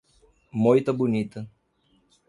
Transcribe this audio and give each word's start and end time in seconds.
Moita 0.63 0.91
Bonita 0.99 1.41